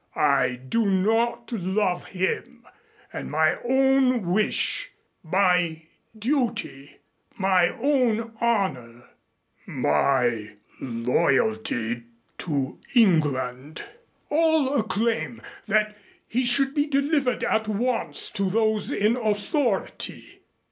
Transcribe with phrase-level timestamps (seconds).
[0.15, 2.65] I do not love him;
[3.13, 4.89] and my own wish,
[5.21, 5.83] my
[6.17, 6.97] duty,
[7.37, 9.03] my own honor,
[9.67, 12.01] my loyalty
[12.39, 13.83] to England
[14.29, 15.95] all acclaim that
[16.27, 20.41] he should be delivered at once to those in authority.